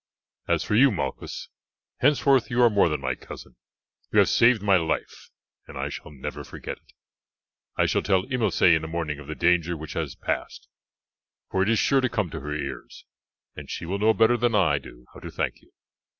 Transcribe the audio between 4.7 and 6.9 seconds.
life, and I shall never forget